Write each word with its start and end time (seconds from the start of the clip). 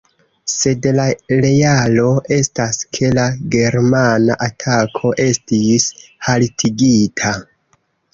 Sed 0.51 0.85
la 0.99 1.03
realo 1.43 2.05
estas, 2.37 2.79
ke 2.97 3.11
la 3.17 3.25
germana 3.55 4.37
atako 4.47 5.13
estis 5.27 5.87
haltigita. 6.29 7.35